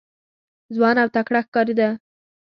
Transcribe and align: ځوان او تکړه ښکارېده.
ځوان 0.75 0.95
او 1.03 1.07
تکړه 1.15 1.39
ښکارېده. 1.45 1.89